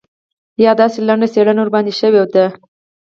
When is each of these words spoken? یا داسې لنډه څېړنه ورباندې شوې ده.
یا 0.63 0.71
داسې 0.81 0.99
لنډه 1.07 1.27
څېړنه 1.33 1.61
ورباندې 1.61 1.93
شوې 1.99 2.21
ده. 2.33 2.45